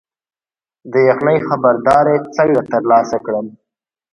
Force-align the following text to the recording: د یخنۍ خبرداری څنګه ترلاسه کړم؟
د 0.91 0.93
یخنۍ 1.09 1.37
خبرداری 1.47 2.17
څنګه 2.35 2.61
ترلاسه 2.71 3.17
کړم؟ 3.25 3.47